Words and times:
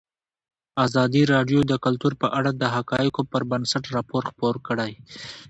ازادي 0.85 1.23
راډیو 1.33 1.59
د 1.65 1.73
کلتور 1.85 2.13
په 2.21 2.27
اړه 2.37 2.51
د 2.61 2.63
حقایقو 2.75 3.21
پر 3.31 3.41
بنسټ 3.51 3.83
راپور 3.95 4.21
خپور 4.31 4.55
کړی. 4.67 4.91